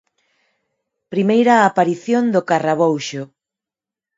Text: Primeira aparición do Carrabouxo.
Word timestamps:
Primeira 1.13 1.55
aparición 1.69 2.23
do 2.33 2.41
Carrabouxo. 2.49 3.21